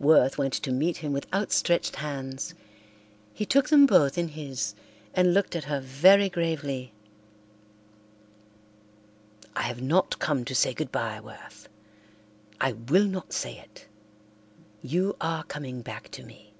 Worth 0.00 0.36
went 0.36 0.52
to 0.54 0.72
meet 0.72 0.96
him 0.96 1.12
with 1.12 1.32
outstretched 1.32 1.94
hands. 1.94 2.54
He 3.32 3.46
took 3.46 3.68
them 3.68 3.86
both 3.86 4.18
in 4.18 4.26
his 4.30 4.74
and 5.14 5.32
looked 5.32 5.54
at 5.54 5.62
her 5.66 5.78
very 5.80 6.28
gravely. 6.28 6.92
"I 9.54 9.62
have 9.62 9.80
not 9.80 10.18
come 10.18 10.44
to 10.46 10.56
say 10.56 10.74
goodbye, 10.74 11.20
Worth. 11.20 11.68
I 12.60 12.72
will 12.72 13.04
not 13.06 13.32
say 13.32 13.58
it. 13.58 13.86
You 14.82 15.14
are 15.20 15.44
coming 15.44 15.82
back 15.82 16.10
to 16.18 16.24
me." 16.24 16.52